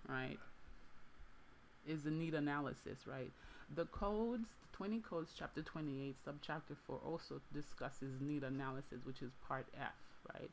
right, 0.09 0.38
is 1.88 2.03
the 2.03 2.11
need 2.11 2.35
analysis, 2.35 2.99
right? 3.07 3.33
The 3.75 3.87
codes 3.87 4.49
20 4.76 5.00
Codes, 5.00 5.33
Chapter 5.38 5.62
28, 5.62 6.17
Subchapter 6.26 6.76
4 6.87 7.00
also 7.07 7.41
discusses 7.55 8.21
need 8.21 8.43
analysis, 8.43 9.00
which 9.05 9.23
is 9.23 9.31
Part 9.49 9.65
F, 9.75 9.95
right? 10.35 10.50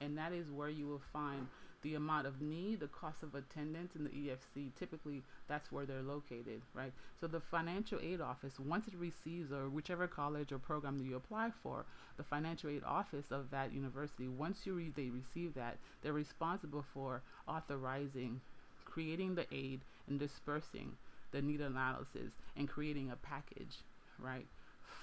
And 0.00 0.16
that 0.16 0.32
is 0.32 0.48
where 0.48 0.68
you 0.68 0.86
will 0.86 1.02
find 1.12 1.48
the 1.84 1.94
amount 1.94 2.26
of 2.26 2.40
need, 2.42 2.80
the 2.80 2.88
cost 2.88 3.22
of 3.22 3.36
attendance, 3.36 3.94
and 3.94 4.06
the 4.06 4.10
EFC. 4.10 4.74
Typically, 4.76 5.22
that's 5.48 5.70
where 5.70 5.86
they're 5.86 6.02
located, 6.02 6.62
right? 6.74 6.92
So 7.20 7.28
the 7.28 7.40
financial 7.40 8.00
aid 8.02 8.20
office, 8.20 8.58
once 8.58 8.88
it 8.88 8.94
receives 8.96 9.52
or 9.52 9.68
whichever 9.68 10.08
college 10.08 10.50
or 10.52 10.58
program 10.58 10.98
that 10.98 11.04
you 11.04 11.16
apply 11.16 11.52
for, 11.62 11.86
the 12.16 12.24
financial 12.24 12.70
aid 12.70 12.82
office 12.84 13.30
of 13.30 13.50
that 13.52 13.72
university, 13.72 14.28
once 14.28 14.66
you 14.66 14.74
re- 14.74 14.92
they 14.96 15.10
receive 15.10 15.54
that, 15.54 15.78
they're 16.02 16.12
responsible 16.14 16.84
for 16.94 17.22
authorizing, 17.46 18.40
creating 18.84 19.36
the 19.36 19.46
aid, 19.54 19.82
and 20.08 20.18
dispersing 20.18 20.96
the 21.32 21.42
need 21.42 21.60
analysis 21.60 22.32
and 22.56 22.68
creating 22.68 23.10
a 23.10 23.16
package, 23.16 23.78
right, 24.18 24.46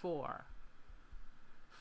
for 0.01 0.45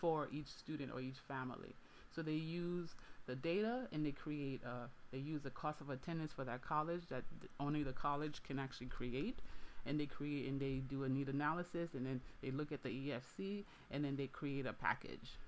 for 0.00 0.28
each 0.32 0.48
student 0.48 0.90
or 0.92 1.00
each 1.00 1.18
family. 1.28 1.74
So 2.14 2.22
they 2.22 2.32
use 2.32 2.94
the 3.30 3.36
data 3.36 3.86
and 3.92 4.04
they 4.04 4.10
create 4.10 4.60
a 4.64 4.88
they 5.12 5.18
use 5.18 5.40
the 5.42 5.50
cost 5.50 5.80
of 5.80 5.88
attendance 5.88 6.32
for 6.32 6.44
that 6.44 6.62
college 6.62 7.02
that 7.08 7.22
only 7.60 7.84
the 7.84 7.92
college 7.92 8.42
can 8.42 8.58
actually 8.58 8.88
create 8.88 9.38
and 9.86 10.00
they 10.00 10.06
create 10.06 10.48
and 10.48 10.60
they 10.60 10.82
do 10.88 11.04
a 11.04 11.08
need 11.08 11.28
analysis 11.28 11.90
and 11.94 12.04
then 12.04 12.20
they 12.42 12.50
look 12.50 12.72
at 12.72 12.82
the 12.82 12.88
EFC 12.88 13.62
and 13.92 14.04
then 14.04 14.16
they 14.16 14.26
create 14.26 14.66
a 14.66 14.72
package 14.72 15.38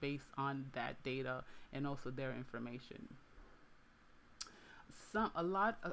based 0.00 0.28
on 0.36 0.66
that 0.74 1.02
data 1.02 1.42
and 1.72 1.86
also 1.86 2.10
their 2.10 2.32
information. 2.32 3.08
Some 5.10 5.30
a 5.34 5.42
lot 5.42 5.78
uh, 5.82 5.90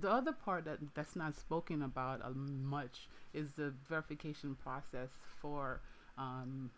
the 0.00 0.10
other 0.10 0.32
part 0.32 0.64
that 0.64 0.78
that's 0.94 1.14
not 1.14 1.36
spoken 1.36 1.82
about 1.82 2.20
uh, 2.22 2.30
much 2.30 3.08
is 3.32 3.52
the 3.52 3.72
verification 3.88 4.56
process 4.64 5.10
for 5.40 5.80
um, 6.16 6.70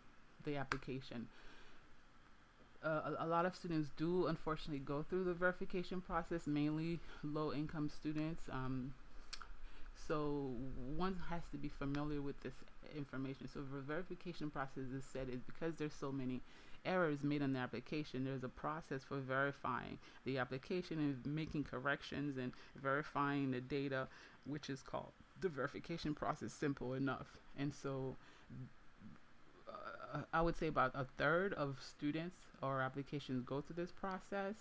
the 0.45 0.57
application. 0.57 1.27
Uh, 2.83 3.13
a, 3.19 3.25
a, 3.25 3.27
lot 3.27 3.45
of 3.45 3.55
students 3.55 3.89
do 3.95 4.25
unfortunately 4.25 4.79
go 4.79 5.05
through 5.07 5.23
the 5.23 5.33
verification 5.33 6.01
process, 6.01 6.47
mainly 6.47 6.99
low 7.23 7.53
income 7.53 7.89
students. 7.89 8.43
Um, 8.51 8.93
so 10.07 10.51
one 10.97 11.17
has 11.29 11.41
to 11.51 11.57
be 11.57 11.69
familiar 11.69 12.21
with 12.21 12.41
this 12.41 12.53
information. 12.97 13.47
So 13.53 13.59
the 13.59 13.81
verification 13.81 14.49
process 14.49 14.85
is 14.95 15.03
said 15.03 15.27
is 15.29 15.41
because 15.41 15.75
there's 15.75 15.93
so 15.93 16.11
many 16.11 16.41
errors 16.85 17.19
made 17.23 17.41
on 17.41 17.53
the 17.53 17.59
application, 17.59 18.25
there's 18.25 18.43
a 18.43 18.49
process 18.49 19.03
for 19.03 19.17
verifying 19.17 19.99
the 20.25 20.37
application 20.37 20.97
and 20.97 21.35
making 21.35 21.63
corrections 21.63 22.37
and 22.37 22.51
verifying 22.81 23.51
the 23.51 23.61
data, 23.61 24.07
which 24.45 24.69
is 24.69 24.81
called 24.81 25.11
the 25.39 25.49
verification 25.49 26.13
process. 26.13 26.53
Simple 26.53 26.93
enough. 26.93 27.37
And 27.57 27.73
so 27.73 28.15
I 30.33 30.41
would 30.41 30.57
say 30.57 30.67
about 30.67 30.91
a 30.95 31.05
third 31.17 31.53
of 31.53 31.77
students 31.81 32.35
or 32.61 32.81
applications 32.81 33.43
go 33.43 33.61
through 33.61 33.77
this 33.77 33.91
process, 33.91 34.55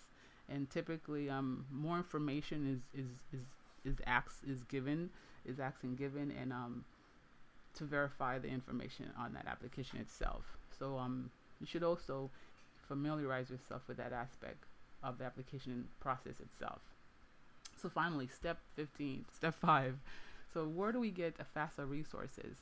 and 0.48 0.68
typically, 0.70 1.30
um, 1.30 1.66
more 1.70 1.96
information 1.96 2.82
is 2.94 3.00
is 3.00 3.10
is 3.32 3.46
is 3.92 3.98
asked 4.06 4.44
is 4.46 4.62
given 4.64 5.10
is 5.44 5.58
asked 5.58 5.82
and 5.82 5.96
given, 5.96 6.32
and 6.40 6.52
um, 6.52 6.84
to 7.74 7.84
verify 7.84 8.38
the 8.38 8.48
information 8.48 9.10
on 9.18 9.32
that 9.32 9.46
application 9.46 9.98
itself. 9.98 10.44
So 10.78 10.98
um, 10.98 11.30
you 11.60 11.66
should 11.66 11.82
also 11.82 12.30
familiarize 12.88 13.50
yourself 13.50 13.82
with 13.88 13.96
that 13.98 14.12
aspect 14.12 14.64
of 15.02 15.18
the 15.18 15.24
application 15.24 15.88
process 16.00 16.40
itself. 16.40 16.80
So 17.80 17.88
finally, 17.88 18.28
step 18.28 18.58
15, 18.76 19.24
step 19.32 19.54
5. 19.54 19.94
So 20.52 20.66
where 20.66 20.92
do 20.92 21.00
we 21.00 21.10
get 21.10 21.36
FAFSA 21.56 21.88
resources? 21.88 22.58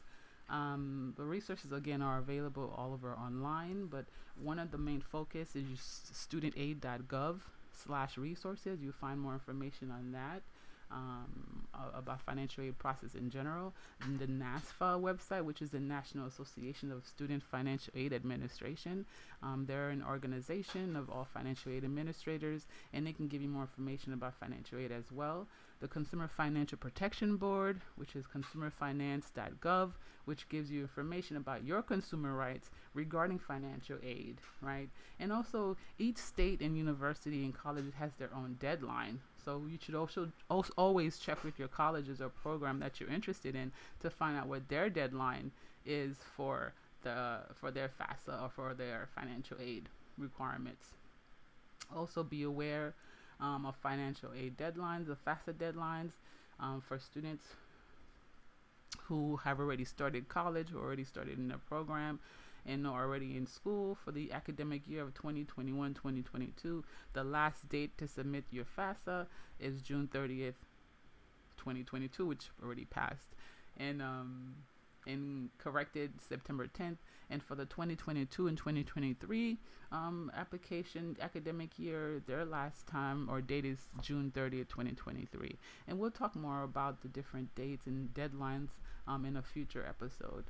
Um, 0.51 1.13
the 1.17 1.25
resources 1.25 1.73
again 1.73 2.01
are 2.01 2.19
available 2.19 2.73
all 2.77 2.93
over 2.93 3.13
online, 3.15 3.87
but 3.87 4.07
one 4.41 4.59
of 4.59 4.71
the 4.71 4.79
main 4.79 5.01
focus 5.01 5.55
is 5.55 5.67
studentaid.gov 5.79 7.41
slash 7.73 8.17
resources. 8.17 8.81
You 8.83 8.93
find 8.93 9.21
more 9.21 9.35
information 9.35 9.91
on 9.91 10.13
that 10.13 10.43
um, 10.91 11.67
about 11.95 12.21
financial 12.23 12.65
aid 12.65 12.79
process 12.79 13.15
in 13.15 13.31
general. 13.31 13.75
And 14.03 14.19
the 14.19 14.27
NASFAA 14.27 15.01
website, 15.01 15.45
which 15.45 15.63
is 15.63 15.71
the 15.71 15.81
National 15.81 16.27
Association 16.27 16.91
of 16.91 17.07
Student 17.07 17.43
Financial 17.43 17.93
Aid 17.97 18.13
Administration, 18.13 19.05
um, 19.43 19.65
they're 19.67 19.91
an 19.91 20.03
organization 20.03 20.97
of 20.97 21.11
all 21.11 21.27
financial 21.33 21.73
aid 21.73 21.85
administrators, 21.85 22.67
and 22.93 23.07
they 23.07 23.13
can 23.13 23.29
give 23.29 23.43
you 23.43 23.49
more 23.49 23.63
information 23.63 24.13
about 24.13 24.35
financial 24.35 24.79
aid 24.79 24.93
as 24.93 25.13
well. 25.13 25.47
The 25.81 25.89
Consumer 25.89 26.29
Financial 26.29 26.77
Protection 26.77 27.37
Board, 27.37 27.81
which 27.97 28.17
is 28.17 28.25
consumerfinance.gov, 28.27 29.91
which 30.25 30.49
gives 30.49 30.71
you 30.71 30.83
information 30.83 31.37
about 31.37 31.65
your 31.65 31.83
consumer 31.83 32.35
rights 32.35 32.71
regarding 32.95 33.39
financial 33.39 33.97
aid, 34.03 34.39
right? 34.61 34.89
And 35.21 35.33
also, 35.33 35.77
each 35.99 36.19
state 36.19 36.61
and 36.61 36.77
university 36.77 37.45
and 37.45 37.57
college 37.57 37.87
has 37.99 38.13
their 38.19 38.35
own 38.35 38.57
deadline 38.61 39.21
so 39.49 39.63
you 39.67 39.79
should 39.81 39.95
also, 39.95 40.31
also 40.51 40.75
always 40.77 41.19
check 41.19 41.43
with 41.43 41.59
your 41.59 41.69
colleges 41.69 42.21
or 42.21 42.29
program 42.29 42.81
that 42.81 43.01
you're 43.01 43.09
interested 43.09 43.57
in 43.57 43.73
to 44.01 44.11
find 44.11 44.37
out 44.37 44.47
what 44.47 44.69
their 44.69 44.91
deadline 44.91 45.53
is 45.87 46.17
for 46.37 46.75
the 47.03 47.39
for 47.55 47.71
their 47.71 47.89
FAFSA 47.89 48.43
or 48.43 48.51
for 48.51 48.75
their 48.75 49.09
financial 49.15 49.57
aid 49.59 49.89
requirements. 50.19 50.89
Also, 51.97 52.23
be 52.23 52.43
aware 52.43 52.93
um, 53.41 53.67
of 53.67 53.77
financial 53.77 54.31
aid 54.37 54.57
deadlines, 54.57 55.07
the 55.07 55.17
FAFSA 55.27 55.55
deadlines 55.55 56.11
um, 56.61 56.83
for 56.87 56.99
students 56.99 57.45
who 59.05 59.37
have 59.37 59.61
already 59.61 59.85
started 59.85 60.29
college 60.29 60.69
or 60.75 60.83
already 60.85 61.05
started 61.05 61.39
in 61.39 61.51
a 61.51 61.59
program 61.59 62.19
and 62.67 62.87
are 62.87 63.05
already 63.05 63.37
in 63.37 63.47
school 63.47 63.97
for 64.05 64.13
the 64.13 64.33
academic 64.33 64.83
year 64.87 65.03
of 65.03 65.15
2021-2022. 65.15 66.83
The 67.15 67.25
last 67.25 67.69
date 67.69 67.97
to 67.99 68.07
submit 68.07 68.45
your 68.51 68.67
FAFSA 68.77 69.27
is 69.59 69.81
June 69.81 70.09
30th, 70.13 70.55
2022, 71.57 72.27
which 72.27 72.51
already 72.63 72.85
passed, 72.85 73.29
and 73.79 74.03
um, 74.03 74.55
and 75.09 75.51
corrected 75.59 76.13
September 76.21 76.69
10th. 76.69 76.99
And 77.31 77.43
for 77.43 77.55
the 77.55 77.67
2022 77.67 78.47
and 78.49 78.57
2023 78.57 79.59
um, 79.91 80.31
application 80.37 81.17
academic 81.21 81.79
year, 81.79 82.23
their 82.27 82.45
last 82.45 82.87
time 82.87 83.29
or 83.31 83.41
date 83.41 83.65
is 83.65 83.79
June 84.01 84.33
30th, 84.35 84.69
2023. 84.69 85.57
And 85.89 85.99
we'll 85.99 86.11
talk 86.11 86.37
more 86.37 86.63
about 86.63 87.03
the 87.03 87.09
different 87.09 87.55
dates 87.55 87.87
and 87.87 88.13
deadlines 88.15 88.69
um, 89.07 89.25
in 89.25 89.37
a 89.37 89.43
future 89.43 89.85
episode. 89.89 90.45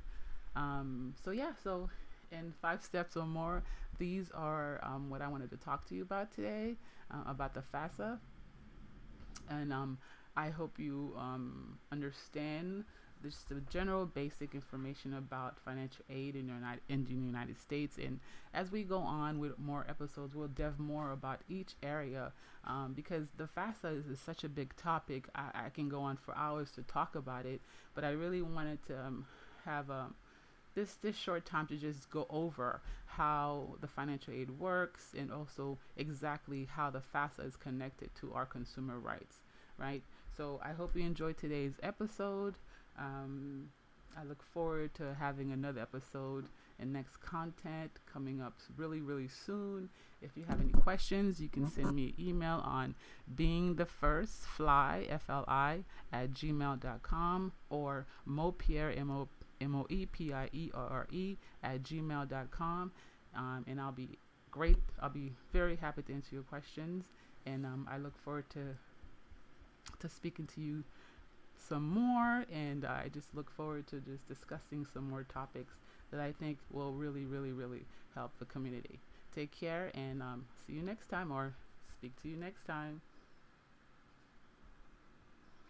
Um, 0.55 1.13
so 1.23 1.31
yeah, 1.31 1.51
so 1.63 1.89
in 2.31 2.53
five 2.61 2.83
steps 2.83 3.15
or 3.17 3.25
more, 3.25 3.63
these 3.97 4.31
are 4.33 4.79
um, 4.83 5.09
what 5.09 5.21
I 5.21 5.27
wanted 5.27 5.49
to 5.51 5.57
talk 5.57 5.87
to 5.89 5.95
you 5.95 6.01
about 6.03 6.33
today 6.33 6.75
uh, 7.11 7.29
about 7.29 7.53
the 7.53 7.63
FAFSA. 7.73 8.17
And 9.49 9.73
um, 9.73 9.97
I 10.37 10.49
hope 10.49 10.79
you 10.79 11.13
um, 11.17 11.79
understand 11.91 12.85
just 13.23 13.49
the 13.49 13.61
general 13.69 14.05
basic 14.05 14.55
information 14.55 15.13
about 15.13 15.57
financial 15.63 16.03
aid 16.09 16.35
in, 16.35 16.47
United, 16.47 16.81
in 16.87 17.05
the 17.05 17.11
United 17.11 17.59
States. 17.59 17.97
And 17.97 18.19
as 18.53 18.71
we 18.71 18.83
go 18.83 18.99
on 18.99 19.39
with 19.39 19.59
more 19.59 19.85
episodes, 19.89 20.35
we'll 20.35 20.47
delve 20.47 20.79
more 20.79 21.11
about 21.11 21.41
each 21.49 21.75
area 21.83 22.31
um, 22.65 22.93
because 22.95 23.27
the 23.37 23.47
FAFSA 23.47 23.99
is, 23.99 24.07
is, 24.07 24.19
such 24.19 24.43
a 24.43 24.49
big 24.49 24.75
topic. 24.75 25.27
I, 25.35 25.65
I, 25.65 25.69
can 25.69 25.89
go 25.89 26.01
on 26.01 26.17
for 26.17 26.35
hours 26.35 26.71
to 26.71 26.81
talk 26.83 27.15
about 27.15 27.45
it, 27.45 27.61
but 27.95 28.03
I 28.03 28.11
really 28.11 28.41
wanted 28.41 28.85
to 28.87 28.99
um, 28.99 29.25
have 29.65 29.89
a 29.89 30.07
this 30.75 30.95
this 31.01 31.15
short 31.15 31.45
time 31.45 31.67
to 31.67 31.75
just 31.75 32.09
go 32.09 32.27
over 32.29 32.81
how 33.05 33.75
the 33.81 33.87
financial 33.87 34.33
aid 34.33 34.51
works 34.51 35.13
and 35.17 35.31
also 35.31 35.77
exactly 35.97 36.67
how 36.71 36.89
the 36.89 37.01
FAFSA 37.13 37.45
is 37.45 37.55
connected 37.55 38.09
to 38.21 38.33
our 38.33 38.45
consumer 38.45 38.99
rights, 38.99 39.39
right? 39.77 40.03
So 40.37 40.59
I 40.63 40.71
hope 40.71 40.95
you 40.95 41.03
enjoyed 41.03 41.37
today's 41.37 41.73
episode. 41.83 42.55
Um, 42.99 43.69
I 44.19 44.23
look 44.25 44.43
forward 44.43 44.93
to 44.95 45.15
having 45.17 45.51
another 45.51 45.79
episode 45.81 46.45
and 46.79 46.91
next 46.91 47.21
content 47.21 47.91
coming 48.11 48.41
up 48.41 48.53
really, 48.75 49.01
really 49.01 49.27
soon. 49.27 49.89
If 50.21 50.31
you 50.35 50.43
have 50.49 50.59
any 50.59 50.71
questions, 50.71 51.39
you 51.39 51.47
can 51.47 51.69
send 51.69 51.93
me 51.95 52.13
an 52.17 52.25
email 52.27 52.61
on 52.65 52.95
being 53.35 53.75
the 53.75 53.85
first 53.85 54.45
fly, 54.45 55.05
F 55.09 55.29
L 55.29 55.45
I, 55.47 55.85
at 56.11 56.31
gmail.com 56.31 57.53
or 57.69 58.05
moepierre, 58.27 58.97
M 58.97 59.11
O 59.11 59.27
M 59.61 59.75
O 59.75 59.85
E 59.89 60.05
P 60.05 60.33
I 60.33 60.49
E 60.51 60.71
R 60.73 60.87
R 60.87 61.07
E 61.11 61.37
at 61.63 61.83
gmail.com. 61.83 62.91
Um, 63.35 63.65
and 63.67 63.79
I'll 63.79 63.91
be 63.91 64.17
great. 64.51 64.77
I'll 65.01 65.09
be 65.09 65.33
very 65.53 65.77
happy 65.77 66.01
to 66.01 66.13
answer 66.13 66.35
your 66.35 66.43
questions. 66.43 67.05
And 67.45 67.65
um, 67.65 67.87
I 67.89 67.97
look 67.97 68.17
forward 68.17 68.49
to 68.51 68.75
to 69.99 70.09
speaking 70.09 70.45
to 70.45 70.61
you 70.61 70.83
some 71.59 71.87
more. 71.89 72.45
And 72.51 72.85
I 72.85 73.09
just 73.13 73.35
look 73.35 73.51
forward 73.51 73.87
to 73.87 73.99
just 73.99 74.27
discussing 74.27 74.85
some 74.85 75.09
more 75.09 75.23
topics 75.23 75.73
that 76.11 76.19
I 76.19 76.31
think 76.31 76.57
will 76.71 76.93
really, 76.93 77.25
really, 77.25 77.51
really 77.51 77.85
help 78.15 78.31
the 78.39 78.45
community. 78.45 78.99
Take 79.33 79.51
care 79.51 79.91
and 79.93 80.21
um, 80.21 80.45
see 80.65 80.73
you 80.73 80.81
next 80.81 81.07
time 81.07 81.31
or 81.31 81.53
speak 81.97 82.21
to 82.23 82.29
you 82.29 82.35
next 82.35 82.65
time. 82.65 83.01